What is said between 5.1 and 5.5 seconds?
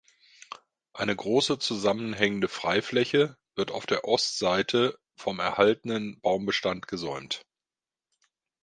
vom